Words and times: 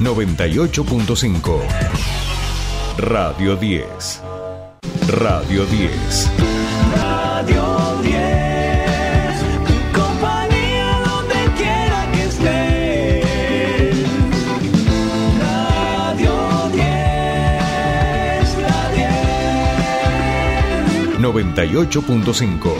98.5. 0.00 1.60
Radio 2.98 3.56
10. 3.56 4.20
Radio 5.08 5.64
10. 5.66 6.30
Radio 6.94 7.98
10. 8.02 8.12
Compañía 9.94 11.00
donde 11.06 11.34
quiera 11.56 12.10
que 12.12 12.24
estés. 12.24 13.96
Radio 15.40 16.70
10. 16.72 16.82
La 18.60 18.90
10. 18.92 19.08
98.5. 21.20 22.74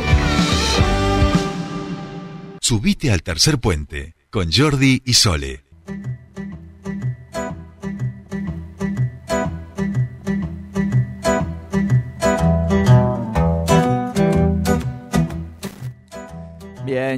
Subite 2.61 3.11
al 3.11 3.23
tercer 3.23 3.59
puente 3.59 4.15
con 4.31 4.53
Jordi 4.53 5.01
y 5.07 5.15
Sole. 5.15 5.65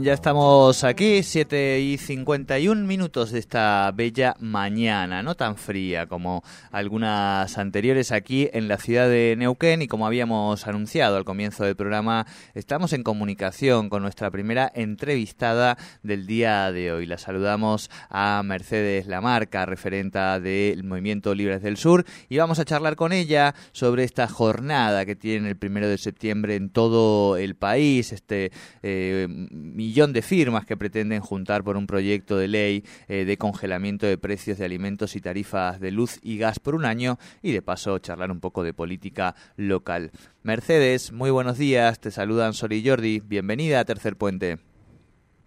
Ya 0.08 0.14
estamos 0.14 0.84
aquí, 0.84 1.22
7 1.22 1.80
y 1.80 1.98
51 1.98 2.86
minutos 2.86 3.30
de 3.30 3.40
esta 3.40 3.92
bella 3.94 4.34
mañana, 4.40 5.22
no 5.22 5.34
tan 5.34 5.58
fría 5.58 6.06
como 6.06 6.42
algunas 6.72 7.58
anteriores 7.58 8.10
aquí 8.10 8.48
en 8.54 8.68
la 8.68 8.78
ciudad 8.78 9.06
de 9.06 9.34
Neuquén 9.36 9.82
y 9.82 9.86
como 9.86 10.06
habíamos 10.06 10.66
anunciado 10.66 11.18
al 11.18 11.26
comienzo 11.26 11.64
del 11.64 11.76
programa, 11.76 12.26
estamos 12.54 12.94
en 12.94 13.02
comunicación 13.02 13.90
con 13.90 14.00
nuestra 14.00 14.30
primera 14.30 14.72
entrevistada 14.74 15.76
del 16.02 16.26
día 16.26 16.72
de 16.72 16.90
hoy. 16.90 17.04
La 17.04 17.18
saludamos 17.18 17.90
a 18.08 18.40
Mercedes 18.42 19.08
Lamarca, 19.08 19.66
referenta 19.66 20.40
del 20.40 20.84
Movimiento 20.84 21.34
Libres 21.34 21.60
del 21.60 21.76
Sur, 21.76 22.06
y 22.30 22.38
vamos 22.38 22.58
a 22.58 22.64
charlar 22.64 22.96
con 22.96 23.12
ella 23.12 23.54
sobre 23.72 24.04
esta 24.04 24.26
jornada 24.26 25.04
que 25.04 25.16
tiene 25.16 25.50
el 25.50 25.58
primero 25.58 25.86
de 25.86 25.98
septiembre 25.98 26.54
en 26.56 26.70
todo 26.70 27.36
el 27.36 27.56
país, 27.56 28.12
este 28.12 28.52
eh, 28.82 29.26
millón 29.28 29.97
de 30.06 30.22
firmas 30.22 30.64
que 30.64 30.76
pretenden 30.76 31.20
juntar 31.20 31.64
por 31.64 31.76
un 31.76 31.88
proyecto 31.88 32.36
de 32.36 32.46
ley 32.46 32.84
eh, 33.08 33.24
de 33.24 33.36
congelamiento 33.36 34.06
de 34.06 34.16
precios 34.16 34.56
de 34.58 34.64
alimentos 34.64 35.16
y 35.16 35.20
tarifas 35.20 35.80
de 35.80 35.90
luz 35.90 36.20
y 36.22 36.38
gas 36.38 36.60
por 36.60 36.76
un 36.76 36.84
año 36.84 37.18
y 37.42 37.52
de 37.52 37.62
paso 37.62 37.98
charlar 37.98 38.30
un 38.30 38.38
poco 38.38 38.62
de 38.62 38.72
política 38.72 39.34
local. 39.56 40.12
Mercedes, 40.44 41.10
muy 41.10 41.32
buenos 41.32 41.58
días, 41.58 41.98
te 41.98 42.12
saludan 42.12 42.52
Sol 42.52 42.74
y 42.74 42.88
Jordi, 42.88 43.18
bienvenida 43.18 43.80
a 43.80 43.84
Tercer 43.84 44.14
Puente. 44.14 44.58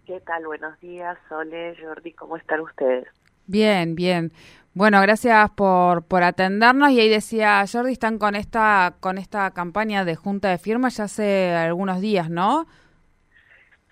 ¿Qué 0.04 0.20
tal? 0.20 0.44
Buenos 0.44 0.78
días, 0.80 1.16
Sole, 1.30 1.74
Jordi, 1.82 2.12
¿cómo 2.12 2.36
están 2.36 2.60
ustedes? 2.60 3.08
Bien, 3.46 3.94
bien. 3.94 4.32
Bueno, 4.74 5.00
gracias 5.00 5.50
por, 5.52 6.04
por 6.04 6.22
atendernos 6.22 6.90
y 6.90 7.00
ahí 7.00 7.08
decía 7.08 7.64
Jordi, 7.70 7.92
están 7.92 8.18
con 8.18 8.34
esta, 8.34 8.96
con 9.00 9.16
esta 9.16 9.50
campaña 9.52 10.04
de 10.04 10.14
junta 10.14 10.50
de 10.50 10.58
firmas 10.58 10.98
ya 10.98 11.04
hace 11.04 11.54
algunos 11.54 12.02
días, 12.02 12.28
¿no? 12.28 12.66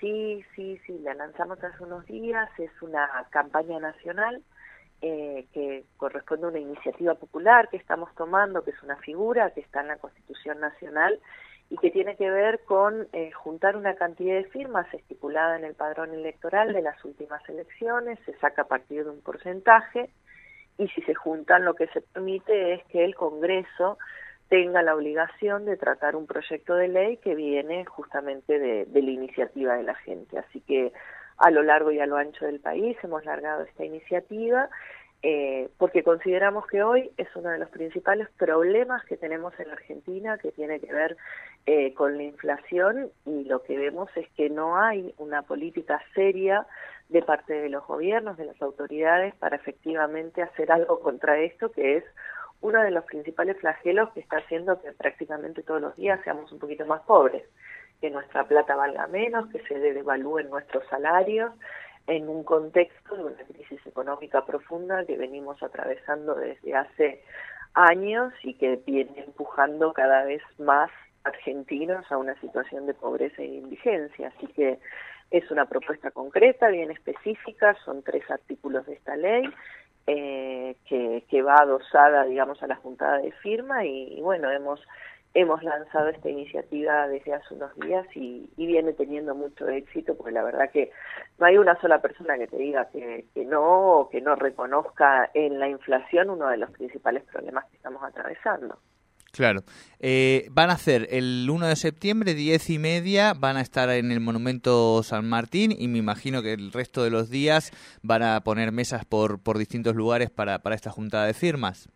Sí, 0.00 0.42
sí, 0.56 0.80
sí, 0.86 0.98
la 1.00 1.12
lanzamos 1.12 1.62
hace 1.62 1.82
unos 1.84 2.06
días, 2.06 2.48
es 2.58 2.70
una 2.80 3.08
campaña 3.30 3.78
nacional 3.78 4.42
eh, 5.02 5.46
que 5.52 5.84
corresponde 5.98 6.46
a 6.46 6.48
una 6.48 6.58
iniciativa 6.58 7.14
popular 7.14 7.68
que 7.68 7.76
estamos 7.76 8.14
tomando, 8.14 8.64
que 8.64 8.70
es 8.70 8.82
una 8.82 8.96
figura 8.96 9.50
que 9.50 9.60
está 9.60 9.82
en 9.82 9.88
la 9.88 9.98
Constitución 9.98 10.58
Nacional 10.60 11.20
y 11.68 11.76
que 11.76 11.90
tiene 11.90 12.16
que 12.16 12.30
ver 12.30 12.60
con 12.64 13.08
eh, 13.12 13.30
juntar 13.32 13.76
una 13.76 13.94
cantidad 13.94 14.34
de 14.34 14.44
firmas 14.44 14.92
estipulada 14.94 15.58
en 15.58 15.64
el 15.64 15.74
padrón 15.74 16.14
electoral 16.14 16.72
de 16.72 16.82
las 16.82 17.04
últimas 17.04 17.46
elecciones, 17.48 18.18
se 18.24 18.36
saca 18.38 18.62
a 18.62 18.68
partir 18.68 19.04
de 19.04 19.10
un 19.10 19.20
porcentaje 19.20 20.10
y 20.78 20.88
si 20.88 21.02
se 21.02 21.14
juntan 21.14 21.66
lo 21.66 21.74
que 21.74 21.88
se 21.88 22.00
permite 22.00 22.72
es 22.72 22.84
que 22.86 23.04
el 23.04 23.14
Congreso 23.14 23.98
tenga 24.50 24.82
la 24.82 24.96
obligación 24.96 25.64
de 25.64 25.76
tratar 25.76 26.16
un 26.16 26.26
proyecto 26.26 26.74
de 26.74 26.88
ley 26.88 27.16
que 27.18 27.36
viene 27.36 27.84
justamente 27.84 28.58
de, 28.58 28.86
la 28.92 29.10
iniciativa 29.10 29.76
de 29.76 29.84
la 29.84 29.94
gente. 29.94 30.38
Así 30.38 30.60
que 30.60 30.92
a 31.38 31.50
lo 31.52 31.62
largo 31.62 31.92
y 31.92 32.00
a 32.00 32.06
lo 32.06 32.16
ancho 32.16 32.44
del 32.44 32.58
país 32.58 32.96
hemos 33.02 33.24
largado 33.24 33.62
esta 33.62 33.84
iniciativa 33.84 34.68
eh, 35.22 35.68
porque 35.78 36.02
consideramos 36.02 36.66
que 36.66 36.82
hoy 36.82 37.12
es 37.16 37.28
uno 37.36 37.50
de 37.50 37.58
los 37.58 37.68
principales 37.68 38.28
problemas 38.38 39.04
que 39.04 39.16
tenemos 39.16 39.52
en 39.60 39.70
Argentina 39.70 40.36
que 40.38 40.50
tiene 40.50 40.80
que 40.80 40.92
ver 40.92 41.16
eh, 41.66 41.94
con 41.94 42.16
la 42.16 42.24
inflación 42.24 43.10
y 43.26 43.44
lo 43.44 43.62
que 43.62 43.78
vemos 43.78 44.10
es 44.16 44.28
que 44.30 44.50
no 44.50 44.78
hay 44.78 45.14
una 45.18 45.42
política 45.42 46.02
seria 46.14 46.66
de 47.08 47.22
parte 47.22 47.52
de 47.52 47.68
los 47.68 47.86
gobiernos, 47.86 48.36
de 48.36 48.46
las 48.46 48.60
autoridades, 48.62 49.34
para 49.36 49.56
efectivamente 49.56 50.42
hacer 50.42 50.72
algo 50.72 51.00
contra 51.00 51.38
esto, 51.38 51.70
que 51.70 51.98
es 51.98 52.04
uno 52.60 52.82
de 52.82 52.90
los 52.90 53.04
principales 53.04 53.58
flagelos 53.58 54.10
que 54.12 54.20
está 54.20 54.38
haciendo 54.38 54.80
que 54.80 54.92
prácticamente 54.92 55.62
todos 55.62 55.80
los 55.80 55.96
días 55.96 56.20
seamos 56.24 56.52
un 56.52 56.58
poquito 56.58 56.84
más 56.86 57.00
pobres, 57.02 57.42
que 58.00 58.10
nuestra 58.10 58.44
plata 58.44 58.76
valga 58.76 59.06
menos, 59.06 59.48
que 59.50 59.60
se 59.66 59.78
devalúen 59.78 60.50
nuestros 60.50 60.86
salarios, 60.88 61.52
en 62.06 62.28
un 62.28 62.44
contexto 62.44 63.16
de 63.16 63.24
una 63.24 63.44
crisis 63.44 63.86
económica 63.86 64.44
profunda 64.44 65.04
que 65.04 65.16
venimos 65.16 65.62
atravesando 65.62 66.34
desde 66.34 66.74
hace 66.74 67.22
años 67.74 68.32
y 68.42 68.54
que 68.54 68.76
viene 68.84 69.24
empujando 69.24 69.92
cada 69.92 70.24
vez 70.24 70.42
más 70.58 70.90
argentinos 71.24 72.10
a 72.10 72.16
una 72.16 72.34
situación 72.40 72.86
de 72.86 72.94
pobreza 72.94 73.42
e 73.42 73.46
indigencia. 73.46 74.32
Así 74.36 74.46
que 74.48 74.80
es 75.30 75.50
una 75.50 75.66
propuesta 75.66 76.10
concreta, 76.10 76.68
bien 76.68 76.90
específica, 76.90 77.76
son 77.84 78.02
tres 78.02 78.28
artículos 78.30 78.86
de 78.86 78.94
esta 78.94 79.16
ley 79.16 79.44
eh, 80.06 80.76
que, 80.86 81.24
que, 81.28 81.42
va 81.42 81.56
adosada, 81.56 82.24
digamos, 82.24 82.62
a 82.62 82.66
la 82.66 82.76
juntada 82.76 83.18
de 83.18 83.32
firma 83.32 83.84
y, 83.84 84.20
bueno, 84.20 84.50
hemos 84.50 84.80
hemos 85.32 85.62
lanzado 85.62 86.08
esta 86.08 86.28
iniciativa 86.28 87.06
desde 87.06 87.34
hace 87.34 87.54
unos 87.54 87.72
días 87.76 88.04
y, 88.16 88.50
y, 88.56 88.66
viene 88.66 88.92
teniendo 88.94 89.32
mucho 89.32 89.68
éxito 89.68 90.16
porque 90.16 90.32
la 90.32 90.42
verdad 90.42 90.70
que 90.72 90.90
no 91.38 91.46
hay 91.46 91.56
una 91.56 91.80
sola 91.80 92.02
persona 92.02 92.36
que 92.36 92.48
te 92.48 92.56
diga 92.56 92.86
que, 92.86 93.26
que 93.32 93.44
no 93.44 94.00
o 94.00 94.10
que 94.10 94.20
no 94.20 94.34
reconozca 94.34 95.30
en 95.32 95.60
la 95.60 95.68
inflación 95.68 96.30
uno 96.30 96.48
de 96.48 96.56
los 96.56 96.72
principales 96.72 97.22
problemas 97.30 97.64
que 97.66 97.76
estamos 97.76 98.02
atravesando. 98.02 98.76
Claro. 99.32 99.60
Eh, 100.00 100.48
van 100.50 100.70
a 100.70 100.74
hacer 100.74 101.06
el 101.10 101.48
1 101.48 101.68
de 101.68 101.76
septiembre, 101.76 102.34
10 102.34 102.70
y 102.70 102.78
media, 102.78 103.32
van 103.38 103.56
a 103.56 103.60
estar 103.60 103.88
en 103.90 104.10
el 104.10 104.20
Monumento 104.20 105.02
San 105.02 105.28
Martín 105.28 105.72
y 105.78 105.88
me 105.88 105.98
imagino 105.98 106.42
que 106.42 106.52
el 106.52 106.72
resto 106.72 107.04
de 107.04 107.10
los 107.10 107.30
días 107.30 107.70
van 108.02 108.22
a 108.22 108.40
poner 108.40 108.72
mesas 108.72 109.04
por, 109.04 109.42
por 109.42 109.58
distintos 109.58 109.94
lugares 109.94 110.30
para, 110.30 110.58
para 110.60 110.74
esta 110.74 110.90
juntada 110.90 111.26
de 111.26 111.34
firmas. 111.34 111.88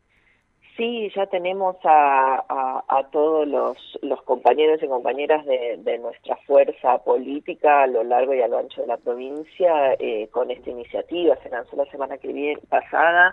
Sí, 0.76 1.08
ya 1.14 1.26
tenemos 1.26 1.76
a, 1.84 2.44
a, 2.48 2.84
a 2.88 3.08
todos 3.10 3.46
los, 3.46 3.78
los, 4.02 4.20
compañeros 4.22 4.82
y 4.82 4.88
compañeras 4.88 5.46
de, 5.46 5.76
de, 5.78 5.98
nuestra 5.98 6.36
fuerza 6.48 6.98
política 6.98 7.84
a 7.84 7.86
lo 7.86 8.02
largo 8.02 8.34
y 8.34 8.42
a 8.42 8.48
lo 8.48 8.58
ancho 8.58 8.80
de 8.80 8.88
la 8.88 8.96
provincia 8.96 9.94
eh, 10.00 10.28
con 10.32 10.50
esta 10.50 10.70
iniciativa. 10.70 11.36
Se 11.44 11.48
lanzó 11.48 11.76
la 11.76 11.84
semana 11.86 12.18
que 12.18 12.32
viene 12.32 12.60
pasada 12.68 13.32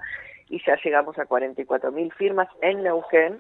y 0.50 0.62
ya 0.64 0.78
llegamos 0.84 1.18
a 1.18 1.26
44 1.26 1.92
mil 1.92 2.14
firmas 2.14 2.48
en 2.62 2.84
Neuquén 2.84 3.40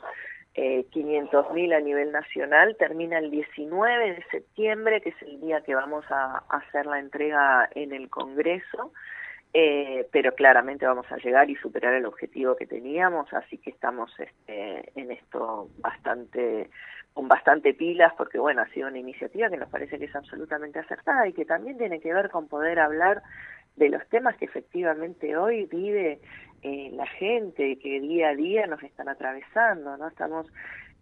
eh, 0.53 0.85
500.000 0.91 1.73
a 1.73 1.79
nivel 1.79 2.11
nacional, 2.11 2.75
termina 2.77 3.19
el 3.19 3.31
19 3.31 4.15
de 4.15 4.23
septiembre, 4.31 5.01
que 5.01 5.09
es 5.09 5.21
el 5.21 5.39
día 5.39 5.61
que 5.61 5.75
vamos 5.75 6.03
a, 6.09 6.43
hacer 6.49 6.85
la 6.85 6.99
entrega 6.99 7.69
en 7.73 7.93
el 7.93 8.09
Congreso, 8.09 8.91
eh, 9.53 10.07
pero 10.11 10.33
claramente 10.33 10.85
vamos 10.85 11.09
a 11.11 11.17
llegar 11.17 11.49
y 11.49 11.55
superar 11.55 11.93
el 11.93 12.05
objetivo 12.05 12.55
que 12.55 12.67
teníamos, 12.67 13.31
así 13.33 13.57
que 13.57 13.69
estamos 13.69 14.11
este, 14.19 14.91
en 14.99 15.11
esto 15.11 15.69
bastante 15.79 16.69
con 17.13 17.27
bastante 17.27 17.73
pilas 17.73 18.13
porque 18.17 18.39
bueno 18.39 18.61
ha 18.61 18.69
sido 18.69 18.87
una 18.87 18.97
iniciativa 18.97 19.49
que 19.49 19.57
nos 19.57 19.67
parece 19.67 19.99
que 19.99 20.05
es 20.05 20.15
absolutamente 20.15 20.79
acertada 20.79 21.27
y 21.27 21.33
que 21.33 21.43
también 21.43 21.77
tiene 21.77 21.99
que 21.99 22.13
ver 22.13 22.29
con 22.29 22.47
poder 22.47 22.79
hablar 22.79 23.21
de 23.75 23.89
los 23.89 24.05
temas 24.09 24.35
que 24.37 24.45
efectivamente 24.45 25.35
hoy 25.37 25.65
vive 25.65 26.19
eh, 26.63 26.91
la 26.93 27.07
gente, 27.07 27.77
que 27.79 27.99
día 27.99 28.29
a 28.29 28.35
día 28.35 28.67
nos 28.67 28.83
están 28.83 29.09
atravesando, 29.09 29.97
¿no? 29.97 30.07
Estamos 30.07 30.47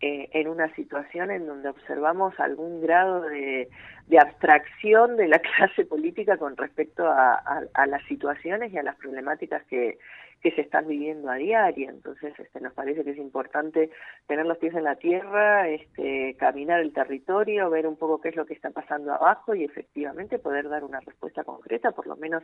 eh, 0.02 0.30
en 0.32 0.48
una 0.48 0.74
situación 0.76 1.32
en 1.32 1.46
donde 1.46 1.70
observamos 1.70 2.40
algún 2.40 2.82
grado 2.82 3.22
de, 3.22 3.68
de 4.08 4.18
abstracción 4.18 5.18
de 5.18 5.28
la 5.28 5.40
clase 5.58 5.86
política 5.86 6.38
con 6.38 6.56
respecto 6.56 7.06
a, 7.08 7.34
a, 7.34 7.64
a, 7.74 7.86
las 7.86 8.04
situaciones 8.06 8.72
y 8.72 8.78
a 8.78 8.84
las 8.84 8.96
problemáticas 8.96 9.64
que, 9.66 9.98
que 10.42 10.52
se 10.52 10.62
están 10.62 10.88
viviendo 10.88 11.30
a 11.30 11.36
diario. 11.36 11.90
Entonces, 11.90 12.34
este, 12.40 12.62
nos 12.62 12.74
parece 12.74 13.04
que 13.04 13.12
es 13.12 13.18
importante 13.18 13.90
tener 14.28 14.46
los 14.46 14.58
pies 14.58 14.74
en 14.74 14.84
la 14.84 14.96
tierra, 14.96 15.68
este, 15.68 16.36
caminar 16.40 16.80
el 16.80 16.94
territorio, 16.94 17.70
ver 17.70 17.88
un 17.88 17.98
poco 17.98 18.22
qué 18.22 18.30
es 18.30 18.36
lo 18.36 18.46
que 18.46 18.54
está 18.54 18.70
pasando 18.70 19.14
abajo 19.14 19.56
y 19.56 19.64
efectivamente 19.64 20.40
poder 20.40 20.70
dar 20.70 20.84
una 20.84 21.00
respuesta 21.02 21.44
concreta, 21.44 21.92
por 21.92 22.08
lo 22.08 22.16
menos 22.16 22.44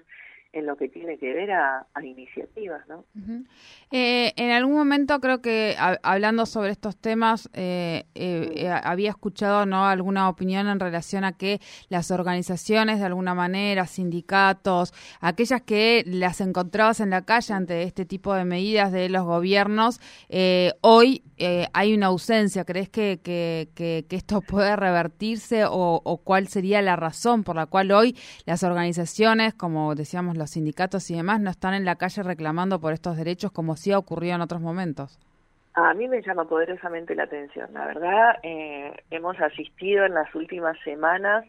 en 0.52 0.66
lo 0.66 0.76
que 0.76 0.90
tiene 0.90 1.18
que 1.18 1.34
ver 1.34 1.52
a, 1.52 1.86
a 1.94 2.04
iniciativas. 2.06 2.88
¿no? 2.88 3.06
Uh 3.16 3.20
-huh. 3.20 3.48
eh, 3.92 4.34
en 4.36 4.52
algún 4.52 4.76
momento 4.76 5.20
creo 5.20 5.42
que 5.42 5.76
a, 5.78 5.98
hablando 6.04 6.46
sobre 6.46 6.72
estos 6.72 6.98
temas, 6.98 7.50
eh, 7.54 8.06
eh, 8.16 8.70
había 8.84 9.10
escuchado 9.10 9.66
no 9.66 9.86
alguna 9.86 10.30
opinión 10.30 10.68
en 10.68 10.80
relación 10.80 11.24
a 11.24 11.38
que 11.38 11.60
las 11.90 12.12
organizaciones 12.12 13.00
de 13.00 13.06
alguna 13.06 13.34
manera, 13.34 13.86
sindicatos, 13.86 14.94
aquellas 15.22 15.62
que 15.62 16.04
las 16.06 16.42
encontrabas 16.42 17.00
en 17.00 17.10
la 17.10 17.24
calle 17.24 17.54
ante 17.54 17.85
este 17.86 18.06
tipo 18.06 18.34
de 18.34 18.46
medidas 18.46 18.92
de 18.92 19.10
los 19.10 19.24
gobiernos, 19.24 20.00
eh, 20.30 20.74
hoy 20.82 21.24
eh, 21.38 21.68
hay 21.74 21.94
una 21.94 22.08
ausencia. 22.08 22.66
¿Crees 22.66 22.90
que, 22.90 23.20
que, 23.24 24.06
esto 24.10 24.42
puede 24.42 24.76
revertirse 24.76 25.66
o, 25.66 26.02
o, 26.04 26.18
cuál 26.18 26.48
sería 26.48 26.82
la 26.82 26.96
razón 26.96 27.44
por 27.44 27.56
la 27.56 27.66
cual 27.66 27.92
hoy 27.92 28.16
las 28.46 28.64
organizaciones, 28.64 29.54
como 29.54 29.96
decíamos 29.96 30.38
los 30.38 30.52
sindicatos 30.52 31.10
y 31.12 31.16
demás, 31.16 31.42
no 31.42 31.50
están 31.50 31.74
en 31.74 31.86
la 31.86 31.96
calle 31.96 32.24
reclamando 32.24 32.80
por 32.80 32.94
estos 32.94 33.18
derechos 33.18 33.52
como 33.52 33.76
sí 33.76 33.92
ha 33.92 33.98
ocurrido 33.98 34.36
en 34.36 34.42
otros 34.42 34.62
momentos? 34.62 35.20
A 35.76 35.94
mí 35.94 36.08
me 36.08 36.22
llama 36.22 36.46
poderosamente 36.46 37.16
la 37.16 37.24
atención. 37.24 37.74
La 37.74 37.86
verdad, 37.86 38.38
eh, 38.44 38.94
hemos 39.12 39.40
asistido 39.42 40.06
en 40.06 40.14
las 40.14 40.34
últimas 40.34 40.78
semanas 40.86 41.44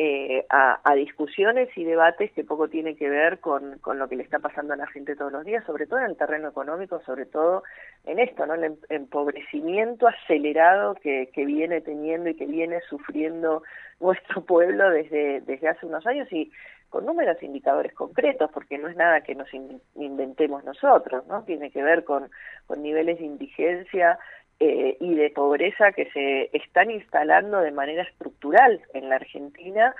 eh, 0.00 0.46
a, 0.48 0.78
a, 0.84 0.94
discusiones 0.94 1.76
y 1.76 1.82
debates 1.82 2.30
que 2.30 2.44
poco 2.44 2.68
tiene 2.68 2.94
que 2.94 3.10
ver 3.10 3.40
con, 3.40 3.78
con, 3.80 3.98
lo 3.98 4.08
que 4.08 4.14
le 4.14 4.22
está 4.22 4.38
pasando 4.38 4.72
a 4.74 4.76
la 4.76 4.86
gente 4.86 5.16
todos 5.16 5.32
los 5.32 5.44
días, 5.44 5.64
sobre 5.64 5.88
todo 5.88 5.98
en 5.98 6.04
el 6.04 6.16
terreno 6.16 6.46
económico, 6.50 7.02
sobre 7.04 7.26
todo 7.26 7.64
en 8.04 8.20
esto, 8.20 8.46
¿no? 8.46 8.54
El 8.54 8.62
em, 8.62 8.76
empobrecimiento 8.90 10.06
acelerado 10.06 10.94
que, 10.94 11.30
que 11.34 11.44
viene 11.44 11.80
teniendo 11.80 12.28
y 12.28 12.36
que 12.36 12.46
viene 12.46 12.80
sufriendo 12.88 13.64
nuestro 14.00 14.42
pueblo 14.42 14.88
desde, 14.88 15.40
desde 15.40 15.68
hace 15.68 15.84
unos 15.84 16.06
años 16.06 16.30
y 16.30 16.52
con 16.90 17.04
números 17.04 17.42
indicadores 17.42 17.92
concretos, 17.92 18.52
porque 18.54 18.78
no 18.78 18.86
es 18.86 18.96
nada 18.96 19.22
que 19.22 19.34
nos 19.34 19.48
inventemos 19.96 20.62
nosotros, 20.62 21.26
¿no? 21.26 21.42
Tiene 21.42 21.72
que 21.72 21.82
ver 21.82 22.04
con, 22.04 22.30
con 22.68 22.84
niveles 22.84 23.18
de 23.18 23.24
indigencia 23.24 24.16
eh, 24.60 24.96
y 25.00 25.14
de 25.14 25.30
pobreza 25.30 25.92
que 25.92 26.10
se 26.10 26.50
están 26.52 26.90
instalando 26.90 27.60
de 27.60 27.70
manera 27.70 28.02
estructural 28.02 28.80
en 28.92 29.08
la 29.08 29.16
Argentina. 29.16 29.94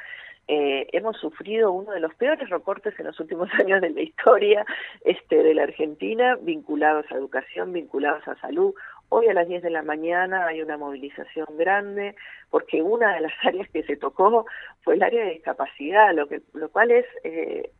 Eh, 0.50 0.88
hemos 0.92 1.18
sufrido 1.18 1.70
uno 1.70 1.92
de 1.92 2.00
los 2.00 2.14
peores 2.14 2.48
recortes 2.48 2.98
en 2.98 3.06
los 3.06 3.20
últimos 3.20 3.48
años 3.60 3.80
de 3.82 3.90
la 3.90 4.00
historia 4.00 4.64
este, 5.04 5.42
de 5.42 5.54
la 5.54 5.64
Argentina, 5.64 6.36
vinculados 6.40 7.04
a 7.12 7.16
educación, 7.16 7.72
vinculados 7.72 8.26
a 8.26 8.34
salud. 8.40 8.74
Hoy 9.10 9.28
a 9.28 9.34
las 9.34 9.46
10 9.46 9.62
de 9.62 9.70
la 9.70 9.82
mañana 9.82 10.46
hay 10.46 10.60
una 10.60 10.76
movilización 10.76 11.46
grande 11.56 12.16
porque 12.50 12.82
una 12.82 13.14
de 13.14 13.20
las 13.20 13.32
áreas 13.44 13.68
que 13.70 13.82
se 13.82 13.96
tocó 13.96 14.46
fue 14.82 14.94
el 14.94 15.02
área 15.02 15.24
de 15.24 15.34
discapacidad, 15.34 16.14
lo, 16.14 16.26
que, 16.26 16.40
lo 16.54 16.70
cual 16.70 16.90
es, 16.90 17.06
eh, 17.24 17.70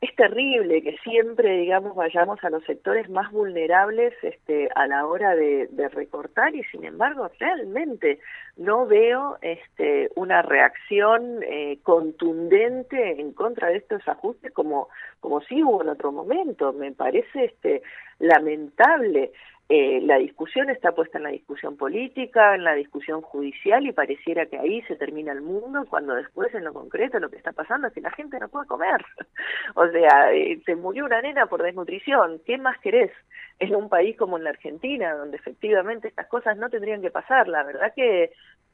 es 0.00 0.14
terrible 0.14 0.80
que 0.82 0.96
siempre, 0.98 1.56
digamos, 1.58 1.96
vayamos 1.96 2.42
a 2.44 2.50
los 2.50 2.62
sectores 2.64 3.10
más 3.10 3.32
vulnerables 3.32 4.14
este, 4.22 4.68
a 4.76 4.86
la 4.86 5.04
hora 5.06 5.34
de, 5.34 5.66
de 5.72 5.88
recortar 5.88 6.54
y 6.54 6.62
sin 6.64 6.84
embargo 6.84 7.28
realmente 7.40 8.20
no 8.56 8.86
veo 8.86 9.38
este, 9.42 10.10
una 10.14 10.42
reacción 10.42 11.42
eh, 11.42 11.78
contundente 11.82 13.20
en 13.20 13.32
contra 13.32 13.68
de 13.68 13.78
estos 13.78 14.06
ajustes 14.06 14.52
como, 14.52 14.88
como 15.18 15.40
sí 15.40 15.64
hubo 15.64 15.82
en 15.82 15.88
otro 15.88 16.12
momento. 16.12 16.72
Me 16.72 16.92
parece 16.92 17.46
este, 17.46 17.82
lamentable. 18.20 19.32
Eh, 19.70 20.00
la 20.02 20.16
discusión 20.16 20.70
está 20.70 20.92
puesta 20.92 21.18
en 21.18 21.24
la 21.24 21.30
discusión 21.30 21.76
política, 21.76 22.54
en 22.54 22.64
la 22.64 22.74
discusión 22.74 23.20
judicial 23.20 23.86
y 23.86 23.92
pareciera 23.92 24.46
que 24.46 24.58
ahí 24.58 24.80
se 24.82 24.96
termina 24.96 25.30
el 25.32 25.42
mundo 25.42 25.84
cuando 25.90 26.14
después 26.14 26.54
en 26.54 26.64
lo 26.64 26.72
concreto 26.72 27.20
lo 27.20 27.28
que 27.28 27.36
está 27.36 27.52
pasando 27.52 27.86
es 27.88 27.92
que 27.92 28.00
la 28.00 28.10
gente 28.12 28.38
no 28.40 28.48
puede 28.48 28.66
comer. 28.66 29.04
o 29.74 29.86
sea, 29.88 30.32
eh, 30.32 30.58
se 30.64 30.74
murió 30.74 31.04
una 31.04 31.20
nena 31.20 31.46
por 31.46 31.62
desnutrición. 31.62 32.40
¿Qué 32.46 32.56
más 32.56 32.78
querés? 32.78 33.12
En 33.58 33.74
un 33.74 33.90
país 33.90 34.16
como 34.16 34.38
en 34.38 34.44
la 34.44 34.50
Argentina, 34.50 35.12
donde 35.14 35.36
efectivamente 35.36 36.08
estas 36.08 36.28
cosas 36.28 36.56
no 36.56 36.70
tendrían 36.70 37.02
que 37.02 37.10
pasar. 37.10 37.46
La 37.46 37.62
verdad 37.62 37.92
que 37.94 38.30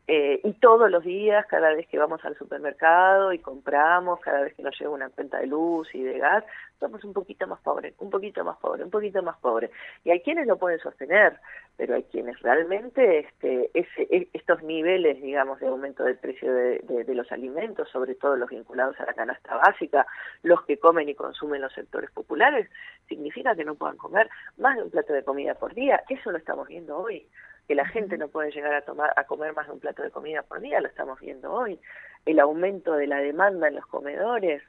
eh, 0.07 0.41
y 0.45 0.53
todos 0.55 0.91
los 0.91 1.03
días, 1.03 1.47
cada 1.47 1.73
vez 1.73 1.87
que 1.89 1.99
vamos 1.99 2.23
al 2.27 2.37
supermercado 2.37 3.33
y 3.33 3.39
compramos, 3.39 4.21
cada 4.21 4.43
vez 4.43 4.55
que 4.55 4.63
nos 4.63 4.79
llega 4.79 4.91
una 4.91 5.09
cuenta 5.09 5.39
de 5.39 5.47
luz 5.47 5.89
y 5.95 6.03
de 6.03 6.19
gas, 6.19 6.45
somos 6.79 7.03
un 7.05 7.15
poquito 7.15 7.47
más 7.47 7.59
pobres, 7.61 7.95
un 7.99 8.11
poquito 8.11 8.45
más 8.45 8.59
pobres, 8.59 8.85
un 8.85 8.91
poquito 8.91 9.23
más 9.23 9.39
pobres. 9.39 9.71
Y 10.05 10.11
hay 10.11 10.21
quienes 10.21 10.47
lo 10.47 10.59
pueden 10.59 10.79
sostener, 10.81 11.39
pero 11.79 11.95
hay 11.95 12.03
quienes 12.03 12.39
realmente 12.43 13.21
este, 13.21 13.71
ese, 13.73 14.03
e, 14.11 14.29
estos 14.35 14.63
niveles, 14.63 15.23
digamos, 15.23 15.59
de 15.61 15.69
aumento 15.69 16.05
del 16.05 16.19
precio 16.19 16.53
de, 16.53 16.81
de, 16.81 17.05
de 17.05 17.15
los 17.15 17.33
alimentos, 17.33 17.89
sobre 17.89 18.15
todo 18.15 18.37
los 18.37 18.51
vinculados 18.51 19.01
a 19.01 19.07
la 19.07 19.15
canasta 19.15 19.57
básica, 19.57 20.07
los 20.43 20.63
que 20.67 20.79
comen 20.79 21.09
y 21.09 21.15
consumen 21.15 21.63
los 21.63 21.73
sectores 21.73 22.11
populares, 22.11 22.69
significa 23.09 23.55
que 23.55 23.65
no 23.65 23.75
puedan 23.75 23.97
comer 23.97 24.29
más 24.59 24.77
de 24.77 24.83
un 24.83 24.91
plato 24.91 25.15
de 25.15 25.25
comida 25.25 25.55
por 25.55 25.73
día. 25.73 26.03
Eso 26.11 26.31
lo 26.31 26.37
estamos 26.37 26.69
viendo 26.69 26.99
hoy 26.99 27.27
que 27.67 27.75
la 27.75 27.87
gente 27.87 28.19
no 28.19 28.29
puede 28.29 28.51
llegar 28.51 28.75
a 28.75 28.83
tomar 28.83 29.13
a 29.17 29.25
comer 29.25 29.55
más 29.55 29.67
de 29.67 29.73
un 29.73 29.81
plato 29.81 30.03
de 30.03 30.11
comida 30.11 30.43
por 30.43 30.61
día, 30.61 30.81
lo 30.81 30.89
estamos 30.89 31.19
viendo 31.21 31.53
hoy, 31.53 31.79
el 32.27 32.41
aumento 32.41 32.95
de 32.95 33.07
la 33.07 33.19
demanda 33.19 33.69
en 33.69 33.77
los 33.77 33.87
comedores, 33.87 34.63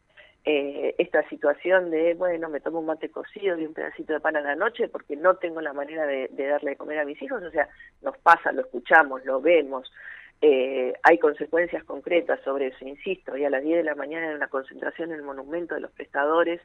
eh, 0.45 0.93
esta 0.99 1.27
situación 1.27 1.89
de, 1.89 2.13
bueno, 2.13 2.49
me 2.49 2.59
tomo 2.59 2.79
un 2.79 2.85
mate 2.85 3.09
cocido 3.09 3.57
y 3.57 3.65
un 3.65 3.73
pedacito 3.73 4.13
de 4.13 4.19
pan 4.19 4.35
a 4.35 4.41
la 4.41 4.55
noche 4.55 4.87
porque 4.87 5.15
no 5.15 5.37
tengo 5.37 5.59
la 5.59 5.73
manera 5.73 6.05
de, 6.05 6.29
de 6.31 6.47
darle 6.47 6.71
de 6.71 6.77
comer 6.77 6.99
a 6.99 7.05
mis 7.05 7.19
hijos, 7.21 7.41
o 7.41 7.49
sea, 7.49 7.67
nos 8.03 8.15
pasa, 8.19 8.51
lo 8.51 8.61
escuchamos, 8.61 9.25
lo 9.25 9.41
vemos, 9.41 9.91
eh, 10.47 10.93
hay 11.01 11.17
consecuencias 11.17 11.83
concretas 11.85 12.39
sobre 12.43 12.67
eso, 12.67 12.85
insisto, 12.85 13.35
y 13.35 13.43
a 13.45 13.49
las 13.49 13.63
10 13.63 13.77
de 13.77 13.83
la 13.83 13.95
mañana 13.95 14.29
hay 14.29 14.35
una 14.35 14.47
concentración 14.47 15.09
en 15.09 15.15
el 15.15 15.23
monumento 15.23 15.73
de 15.73 15.81
los 15.81 15.89
prestadores, 15.89 16.61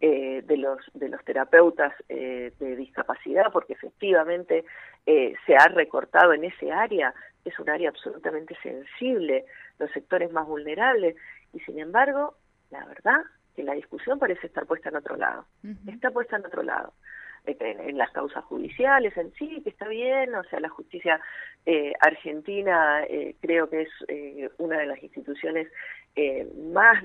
eh, 0.00 0.42
de, 0.46 0.56
los, 0.56 0.78
de 0.94 1.08
los 1.08 1.24
terapeutas 1.24 1.92
eh, 2.08 2.52
de 2.60 2.76
discapacidad, 2.76 3.50
porque 3.52 3.72
efectivamente 3.72 4.64
eh, 5.04 5.34
se 5.46 5.56
ha 5.56 5.66
recortado 5.66 6.32
en 6.32 6.44
ese 6.44 6.70
área, 6.70 7.12
es 7.44 7.58
un 7.58 7.68
área 7.70 7.88
absolutamente 7.88 8.56
sensible, 8.62 9.46
los 9.80 9.90
sectores 9.90 10.30
más 10.30 10.46
vulnerables, 10.46 11.16
y 11.52 11.58
sin 11.60 11.80
embargo, 11.80 12.36
la 12.70 12.86
verdad 12.86 13.20
que 13.56 13.64
la 13.64 13.74
discusión 13.74 14.20
parece 14.20 14.46
estar 14.46 14.64
puesta 14.64 14.90
en 14.90 14.96
otro 14.96 15.16
lado, 15.16 15.44
uh 15.64 15.68
-huh. 15.70 15.92
está 15.92 16.12
puesta 16.12 16.36
en 16.36 16.46
otro 16.46 16.62
lado 16.62 16.92
en, 17.46 17.98
las 17.98 18.10
causas 18.10 18.44
judiciales 18.44 19.16
en 19.16 19.32
sí, 19.34 19.60
que 19.62 19.70
está 19.70 19.88
bien, 19.88 20.34
o 20.34 20.44
sea, 20.44 20.60
la 20.60 20.68
justicia 20.68 21.20
eh, 21.66 21.92
argentina 22.00 23.04
eh, 23.04 23.36
creo 23.40 23.68
que 23.68 23.82
es 23.82 23.90
eh, 24.08 24.50
una 24.58 24.78
de 24.78 24.86
las 24.86 25.02
instituciones 25.02 25.68
eh, 26.16 26.46
más 26.72 27.02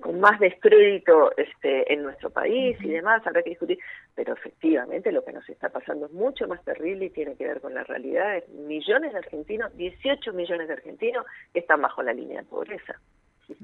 con 0.00 0.20
más 0.20 0.40
descrédito 0.40 1.36
este, 1.36 1.92
en 1.92 2.02
nuestro 2.02 2.30
país 2.30 2.76
y 2.80 2.88
demás, 2.88 3.24
habrá 3.26 3.42
que 3.42 3.50
discutir, 3.50 3.78
pero 4.14 4.32
efectivamente 4.32 5.12
lo 5.12 5.24
que 5.24 5.32
nos 5.32 5.48
está 5.48 5.68
pasando 5.68 6.06
es 6.06 6.12
mucho 6.12 6.48
más 6.48 6.64
terrible 6.64 7.06
y 7.06 7.10
tiene 7.10 7.36
que 7.36 7.46
ver 7.46 7.60
con 7.60 7.74
la 7.74 7.84
realidad. 7.84 8.38
Es 8.38 8.48
millones 8.48 9.12
de 9.12 9.18
argentinos, 9.18 9.76
18 9.76 10.32
millones 10.32 10.68
de 10.68 10.74
argentinos 10.74 11.26
que 11.52 11.60
están 11.60 11.82
bajo 11.82 12.02
la 12.02 12.14
línea 12.14 12.40
de 12.40 12.46
pobreza. 12.46 12.98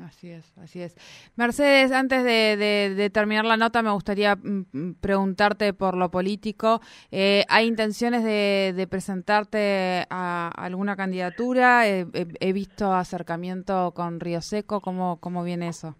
Así 0.05 0.31
es, 0.31 0.56
así 0.58 0.82
es. 0.82 0.96
Mercedes, 1.37 1.93
antes 1.93 2.25
de, 2.25 2.56
de, 2.94 3.11
terminar 3.11 3.44
la 3.44 3.56
nota, 3.56 3.82
me 3.82 3.90
gustaría 3.90 4.37
mm, 4.37 4.94
preguntarte 5.00 5.73
por 5.73 5.96
lo 5.96 6.11
político. 6.11 6.81
Eh, 7.11 7.44
¿Hay 7.49 7.66
intenciones 7.66 8.25
de, 8.25 8.73
de 8.76 8.87
presentarte 8.87 10.04
a, 10.11 10.50
alguna 10.57 10.97
candidatura? 10.97 11.87
Eh, 11.88 12.07
he, 12.12 12.26
he, 12.40 12.52
visto 12.52 12.92
acercamiento 12.92 13.92
con 13.95 14.21
Río 14.21 14.40
Seco. 14.40 14.80
¿Cómo, 14.80 15.18
cómo 15.21 15.45
viene 15.45 15.68
eso? 15.68 15.97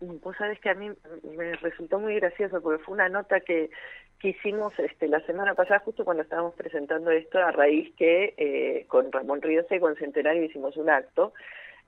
Vos 0.00 0.36
sabés 0.36 0.60
que 0.60 0.70
a 0.70 0.74
mí 0.74 0.90
me 1.36 1.54
resultó 1.56 1.98
muy 1.98 2.14
gracioso 2.16 2.60
porque 2.60 2.82
fue 2.82 2.94
una 2.94 3.08
nota 3.08 3.40
que, 3.40 3.70
hicimos 4.22 4.72
este, 4.78 5.06
la 5.06 5.20
semana 5.26 5.52
pasada, 5.52 5.80
justo 5.80 6.02
cuando 6.02 6.22
estábamos 6.22 6.54
presentando 6.54 7.10
esto, 7.10 7.38
a 7.38 7.52
raíz 7.52 7.94
que 7.94 8.32
eh, 8.38 8.86
con 8.88 9.12
Ramón 9.12 9.42
Río 9.42 9.62
Seco 9.68 9.90
en 9.90 9.96
Centenario 9.96 10.44
hicimos 10.44 10.78
un 10.78 10.88
acto 10.88 11.34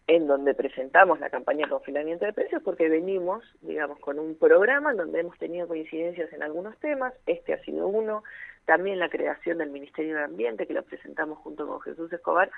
en 0.06 0.26
donde 0.26 0.54
presentamos 0.54 1.18
la 1.18 1.30
campaña 1.30 1.66
de 1.66 1.70
confinamiento 1.70 2.24
de 2.24 2.32
precios 2.32 2.62
porque 2.62 2.88
venimos, 2.88 3.42
digamos, 3.62 3.98
con 3.98 4.18
un 4.18 4.36
programa 4.36 4.92
en 4.92 4.98
donde 4.98 5.20
hemos 5.20 5.36
tenido 5.38 5.66
coincidencias 5.66 6.32
en 6.32 6.42
algunos 6.42 6.76
temas, 6.78 7.12
este 7.26 7.54
ha 7.54 7.62
sido 7.64 7.88
uno, 7.88 8.22
también 8.66 8.98
la 8.98 9.08
creación 9.08 9.58
del 9.58 9.70
Ministerio 9.70 10.16
de 10.16 10.24
Ambiente, 10.24 10.66
que 10.66 10.74
lo 10.74 10.82
presentamos 10.82 11.38
junto 11.38 11.66
con 11.66 11.80
Jesús 11.80 12.12
Escobar, 12.12 12.50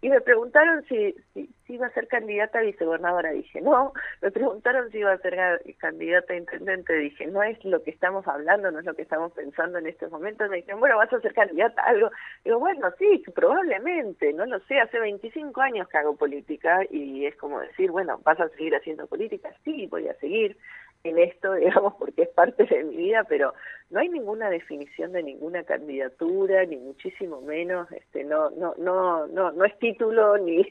y 0.00 0.08
me 0.08 0.20
preguntaron 0.20 0.82
si, 0.88 1.14
si, 1.34 1.48
si 1.66 1.74
iba 1.74 1.86
a 1.86 1.92
ser 1.92 2.08
candidata 2.08 2.58
a 2.58 2.62
vicegobernadora, 2.62 3.30
dije 3.32 3.60
no, 3.60 3.92
me 4.22 4.30
preguntaron 4.30 4.90
si 4.90 4.98
iba 4.98 5.12
a 5.12 5.18
ser 5.18 5.62
candidata 5.78 6.32
a 6.32 6.36
intendente, 6.36 6.94
dije 6.94 7.26
no 7.26 7.42
es 7.42 7.62
lo 7.64 7.82
que 7.82 7.90
estamos 7.90 8.26
hablando, 8.26 8.70
no 8.70 8.80
es 8.80 8.86
lo 8.86 8.94
que 8.94 9.02
estamos 9.02 9.32
pensando 9.32 9.78
en 9.78 9.86
estos 9.86 10.10
momentos, 10.10 10.48
me 10.48 10.56
dijeron, 10.56 10.80
bueno, 10.80 10.96
vas 10.96 11.12
a 11.12 11.20
ser 11.20 11.34
candidata 11.34 11.82
a 11.82 11.90
algo, 11.90 12.10
digo, 12.44 12.58
bueno, 12.58 12.90
sí, 12.98 13.22
probablemente, 13.34 14.32
no 14.32 14.46
lo 14.46 14.58
sé, 14.60 14.80
hace 14.80 14.98
25 14.98 15.60
años 15.60 15.88
que 15.88 15.98
hago 15.98 16.16
política, 16.16 16.80
y 16.90 17.26
es 17.26 17.36
como 17.36 17.60
decir, 17.60 17.90
bueno, 17.90 18.18
¿vas 18.24 18.40
a 18.40 18.48
seguir 18.48 18.74
haciendo 18.74 19.06
política? 19.06 19.50
Sí, 19.64 19.86
voy 19.88 20.08
a 20.08 20.14
seguir, 20.14 20.56
en 21.04 21.18
esto, 21.18 21.52
digamos, 21.54 21.94
porque 21.94 22.22
es 22.22 22.28
parte 22.28 22.64
de 22.64 22.84
mi 22.84 22.96
vida, 22.96 23.24
pero 23.24 23.54
no 23.90 24.00
hay 24.00 24.08
ninguna 24.08 24.50
definición 24.50 25.12
de 25.12 25.22
ninguna 25.22 25.64
candidatura, 25.64 26.64
ni 26.64 26.76
muchísimo 26.76 27.40
menos, 27.40 27.90
este, 27.92 28.24
no, 28.24 28.50
no, 28.50 28.74
no, 28.78 29.26
no, 29.26 29.52
no 29.52 29.64
es 29.64 29.78
título 29.78 30.38
ni 30.38 30.66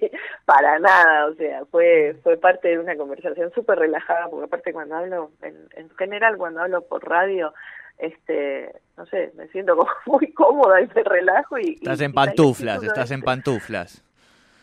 para 0.45 0.79
nada, 0.79 1.27
o 1.27 1.33
sea, 1.36 1.65
fue, 1.65 2.15
fue 2.24 2.38
parte 2.38 2.69
de 2.69 2.79
una 2.79 2.95
conversación 2.95 3.51
súper 3.53 3.79
relajada, 3.79 4.29
porque 4.29 4.45
aparte 4.45 4.74
cuando 4.74 4.95
hablo, 4.95 5.31
en, 5.41 5.55
en 5.75 5.89
general 5.91 6.38
cuando 6.38 6.62
hablo 6.62 6.81
por 6.81 7.07
radio, 7.07 7.53
este, 7.98 8.71
no 8.98 9.05
sé, 9.07 9.31
me 9.36 9.48
siento 9.50 9.75
como 9.75 9.89
muy 10.05 10.31
cómoda 10.31 10.81
y 10.81 10.88
me 10.95 11.03
relajo 11.03 11.57
y... 11.57 11.74
Estás 11.74 12.01
y, 12.01 12.05
en 12.05 12.13
pantuflas, 12.13 12.83
estás 12.83 13.12
en 13.12 13.21
pantuflas. 13.21 14.03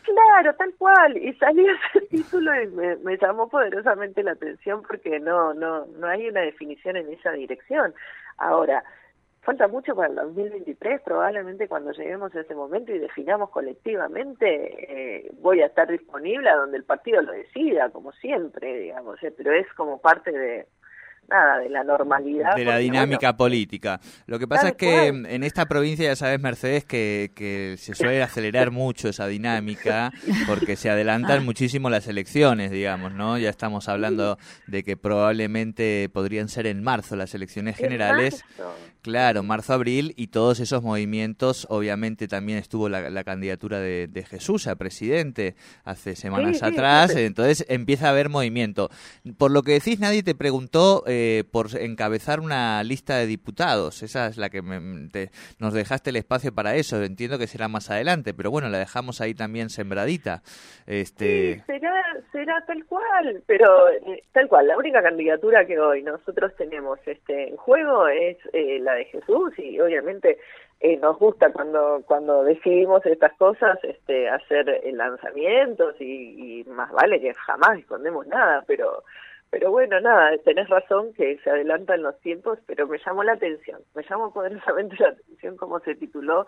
Claro, 0.07 0.55
tal 0.55 0.73
cual. 0.75 1.17
Y 1.17 1.33
salió 1.33 1.65
ese 1.93 2.05
título 2.07 2.51
y 2.61 2.67
me, 2.67 3.17
llamó 3.17 3.49
poderosamente 3.49 4.23
la 4.23 4.31
atención 4.31 4.81
porque 4.87 5.19
no, 5.19 5.53
no, 5.53 5.85
no 5.85 6.07
hay 6.07 6.29
una 6.29 6.41
definición 6.41 6.95
en 6.95 7.11
esa 7.11 7.31
dirección. 7.31 7.93
Ahora, 8.37 8.83
falta 9.41 9.67
mucho 9.67 9.95
para 9.95 10.09
el 10.09 10.15
2023, 10.15 11.01
probablemente 11.01 11.67
cuando 11.67 11.91
lleguemos 11.91 12.33
a 12.35 12.39
ese 12.39 12.55
momento 12.55 12.93
y 12.93 12.99
definamos 12.99 13.49
colectivamente, 13.49 14.45
eh, 14.47 15.31
voy 15.41 15.61
a 15.61 15.65
estar 15.65 15.89
disponible 15.89 16.49
a 16.49 16.55
donde 16.55 16.77
el 16.77 16.85
partido 16.85 17.21
lo 17.21 17.33
decida, 17.33 17.89
como 17.89 18.13
siempre, 18.13 18.79
digamos, 18.79 19.21
eh, 19.23 19.33
pero 19.35 19.51
es 19.51 19.67
como 19.73 19.99
parte 19.99 20.31
de 20.31 20.67
nada 21.29 21.59
de 21.59 21.69
la 21.69 21.83
normalidad 21.83 22.55
de 22.55 22.65
la 22.65 22.77
dinámica 22.77 23.27
bueno, 23.31 23.37
política. 23.37 23.99
Lo 24.25 24.39
que 24.39 24.47
pasa 24.47 24.69
es 24.69 24.75
que 24.75 25.09
cual. 25.09 25.25
en 25.27 25.43
esta 25.43 25.65
provincia 25.65 26.05
ya 26.05 26.15
sabes, 26.15 26.39
Mercedes, 26.39 26.85
que, 26.85 27.31
que 27.35 27.75
se 27.77 27.95
suele 27.95 28.23
acelerar 28.23 28.71
mucho 28.71 29.09
esa 29.09 29.27
dinámica 29.27 30.11
porque 30.47 30.75
se 30.75 30.89
adelantan 30.89 31.43
muchísimo 31.45 31.89
las 31.89 32.07
elecciones, 32.07 32.71
digamos, 32.71 33.13
¿no? 33.13 33.37
Ya 33.37 33.49
estamos 33.49 33.89
hablando 33.89 34.37
de 34.67 34.83
que 34.83 34.97
probablemente 34.97 36.09
podrían 36.13 36.49
ser 36.49 36.67
en 36.67 36.83
marzo 36.83 37.15
las 37.15 37.33
elecciones 37.35 37.77
en 37.79 37.85
generales. 37.85 38.43
marzo. 38.57 38.73
Claro, 39.01 39.41
marzo-abril 39.41 40.13
y 40.17 40.27
todos 40.27 40.59
esos 40.59 40.83
movimientos, 40.83 41.65
obviamente 41.69 42.27
también 42.27 42.57
estuvo 42.57 42.89
la, 42.89 43.09
la 43.09 43.23
candidatura 43.23 43.79
de, 43.79 44.07
de 44.07 44.25
Jesús 44.25 44.67
a 44.67 44.75
presidente 44.75 45.55
hace 45.85 46.15
semanas 46.17 46.57
sí, 46.59 46.65
atrás, 46.65 47.13
sí. 47.13 47.19
entonces 47.21 47.65
empieza 47.69 48.07
a 48.07 48.09
haber 48.09 48.27
movimiento. 48.27 48.89
Por 49.37 49.51
lo 49.51 49.63
que 49.63 49.73
decís, 49.73 49.99
nadie 49.99 50.23
te 50.23 50.35
preguntó 50.35 51.03
eh, 51.07 51.16
por 51.51 51.67
encabezar 51.79 52.39
una 52.39 52.83
lista 52.83 53.17
de 53.17 53.25
diputados, 53.27 54.03
esa 54.03 54.27
es 54.27 54.37
la 54.37 54.49
que 54.49 54.61
me- 54.61 55.09
te- 55.09 55.29
nos 55.59 55.73
dejaste 55.73 56.09
el 56.11 56.15
espacio 56.17 56.53
para 56.53 56.75
eso, 56.75 57.01
entiendo 57.03 57.37
que 57.37 57.47
será 57.47 57.67
más 57.67 57.89
adelante, 57.89 58.33
pero 58.33 58.51
bueno, 58.51 58.69
la 58.69 58.79
dejamos 58.79 59.21
ahí 59.21 59.33
también 59.33 59.69
sembradita. 59.69 60.41
Este, 60.85 61.63
será, 61.65 61.93
será 62.31 62.63
tal 62.65 62.85
cual, 62.85 63.43
pero 63.45 63.89
eh, 63.89 64.23
tal 64.31 64.47
cual. 64.47 64.67
La 64.67 64.77
única 64.77 65.01
candidatura 65.01 65.65
que 65.65 65.79
hoy 65.79 66.03
nosotros 66.03 66.53
tenemos 66.57 66.99
este, 67.05 67.49
en 67.49 67.57
juego 67.57 68.07
es 68.07 68.37
eh, 68.53 68.79
la 68.81 68.93
de 68.93 69.05
Jesús 69.05 69.53
y 69.57 69.79
obviamente 69.79 70.37
eh, 70.79 70.95
nos 70.97 71.17
gusta 71.17 71.51
cuando 71.51 72.03
cuando 72.05 72.43
decidimos 72.43 73.05
estas 73.05 73.33
cosas 73.33 73.79
este, 73.83 74.29
hacer 74.29 74.69
eh, 74.69 74.91
lanzamientos 74.93 75.95
y 75.99 76.63
más 76.67 76.91
vale 76.91 77.19
que 77.19 77.33
jamás 77.33 77.79
escondemos 77.79 78.27
nada, 78.27 78.63
pero 78.67 79.03
pero 79.49 79.71
bueno, 79.71 79.99
nada, 80.01 80.37
tenés 80.39 80.67
razón 80.69 81.13
que 81.13 81.37
se 81.39 81.49
adelantan 81.49 82.01
los 82.01 82.19
tiempos, 82.19 82.59
pero 82.65 82.87
me 82.87 82.99
llamó 82.99 83.23
la 83.23 83.33
atención, 83.33 83.81
me 83.95 84.03
llamó 84.03 84.33
poderosamente 84.33 84.95
la 84.99 85.09
atención 85.09 85.55
cómo 85.57 85.79
se 85.79 85.95
tituló 85.95 86.45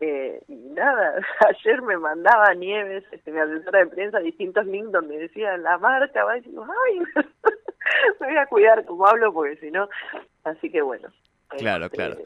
eh, 0.00 0.42
y 0.48 0.54
nada, 0.54 1.20
ayer 1.48 1.80
me 1.82 1.96
mandaba 1.96 2.52
Nieves, 2.54 3.04
este, 3.12 3.32
mi 3.32 3.38
asesora 3.40 3.80
de 3.80 3.86
prensa, 3.86 4.18
distintos 4.18 4.66
links 4.66 4.92
donde 4.92 5.18
decía 5.18 5.56
la 5.56 5.78
marca, 5.78 6.24
va 6.24 6.36
y 6.36 6.42
digo, 6.42 6.66
ay, 6.86 6.98
me 8.20 8.26
voy 8.26 8.36
a 8.36 8.46
cuidar 8.46 8.84
como 8.84 9.06
hablo 9.06 9.32
porque 9.32 9.56
si 9.56 9.70
no, 9.70 9.88
así 10.44 10.70
que 10.70 10.82
bueno. 10.82 11.08
Claro, 11.48 11.86
este, 11.86 11.96
claro. 11.96 12.16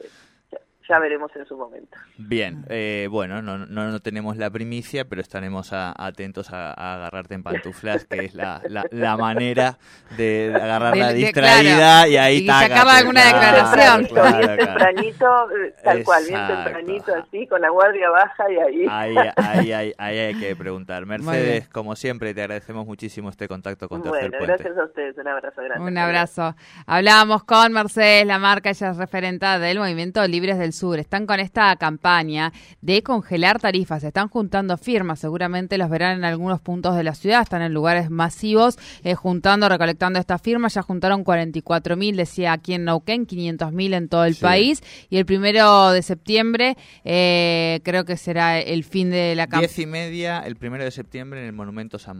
Ya 0.89 0.99
veremos 0.99 1.31
en 1.35 1.45
su 1.45 1.55
momento. 1.55 1.95
Bien, 2.17 2.65
eh, 2.69 3.07
bueno, 3.11 3.41
no, 3.41 3.57
no, 3.59 3.91
no 3.91 3.99
tenemos 3.99 4.35
la 4.37 4.49
primicia, 4.49 5.05
pero 5.05 5.21
estaremos 5.21 5.71
a- 5.71 5.93
atentos 5.97 6.51
a, 6.51 6.71
a 6.73 6.95
agarrarte 6.95 7.35
en 7.35 7.43
pantuflas, 7.43 8.05
que 8.05 8.25
es 8.25 8.33
la, 8.33 8.61
la, 8.67 8.83
la 8.91 9.15
manera 9.17 9.77
de, 10.17 10.49
De- 10.49 10.49
de- 10.49 11.13
distraída 11.13 11.75
claro, 11.77 12.09
y 12.09 12.17
ahí 12.17 12.37
y 12.37 12.47
sacarla 12.47 12.75
tácate, 12.75 12.97
alguna 12.99 13.21
claro, 13.21 13.37
declaración. 13.39 14.05
Tempranito, 14.05 14.13
claro, 14.15 14.37
bien 14.37 14.57
claro. 14.57 14.65
tempranito, 14.65 15.51
eh, 15.51 15.75
tal 15.83 16.03
cual, 16.03 16.23
bien 16.27 16.47
tempranito 16.47 17.15
así, 17.15 17.47
con 17.47 17.61
la 17.61 17.69
guardia 17.69 18.09
baja 18.09 18.43
y 18.51 18.57
ahí. 18.57 18.85
Ahí, 18.89 19.15
ahí, 19.37 19.71
ahí, 19.71 19.93
ahí 19.97 20.17
hay 20.17 20.35
que 20.35 20.55
preguntar. 20.55 21.05
Mercedes, 21.05 21.67
como 21.69 21.95
siempre, 21.95 22.33
te 22.33 22.41
agradecemos 22.41 22.85
muchísimo 22.87 23.29
este 23.29 23.47
contacto 23.47 23.87
con 23.87 24.01
Tercer 24.01 24.29
bueno, 24.31 24.37
Puente. 24.39 24.63
gracias 24.63 24.77
a 24.77 24.85
ustedes, 24.85 25.17
un 25.17 25.27
abrazo 25.27 25.61
grande. 25.61 25.85
Un 25.87 25.97
abrazo. 25.97 26.55
Hablábamos 26.87 27.43
con 27.43 27.71
Mercedes 27.73 28.25
Lamarca, 28.25 28.71
ella 28.71 28.89
es 28.89 28.97
referenta 28.97 29.59
del 29.59 29.77
Movimiento 29.79 30.25
Libres 30.27 30.57
del 30.57 30.73
Sur. 30.73 30.78
Están 30.99 31.25
con 31.25 31.39
esta 31.39 31.75
campaña 31.75 32.53
de 32.81 33.03
congelar 33.03 33.59
tarifas. 33.59 34.01
Se 34.01 34.07
están 34.07 34.29
juntando 34.29 34.77
firmas, 34.77 35.19
seguramente 35.19 35.77
los 35.77 35.89
verán 35.89 36.17
en 36.17 36.23
algunos 36.25 36.61
puntos 36.61 36.95
de 36.95 37.03
la 37.03 37.13
ciudad, 37.15 37.41
están 37.41 37.61
en 37.61 37.73
lugares 37.73 38.09
masivos, 38.09 38.77
eh, 39.03 39.13
juntando, 39.15 39.67
recolectando 39.67 40.19
estas 40.19 40.41
firmas. 40.41 40.73
Ya 40.73 40.81
juntaron 40.81 41.23
44 41.23 41.97
mil, 41.97 42.15
decía 42.15 42.53
aquí 42.53 42.73
en 42.73 42.85
Neuquén, 42.85 43.25
500 43.25 43.71
mil 43.73 43.93
en 43.93 44.07
todo 44.07 44.25
el 44.25 44.35
Sí. 44.35 44.41
país. 44.41 44.81
Y 45.09 45.17
el 45.17 45.25
primero 45.25 45.91
de 45.91 46.01
septiembre 46.01 46.77
eh, 47.03 47.81
creo 47.83 48.05
que 48.05 48.15
será 48.17 48.59
el 48.59 48.83
fin 48.83 49.09
de 49.09 49.35
la 49.35 49.47
campaña. 49.47 49.67
Diez 49.67 49.79
y 49.79 49.85
media, 49.85 50.39
el 50.39 50.55
primero 50.55 50.83
de 50.83 50.91
septiembre, 50.91 51.41
en 51.41 51.47
el 51.47 51.53
Monumento 51.53 51.99
San 51.99 52.15
Marcos. 52.15 52.17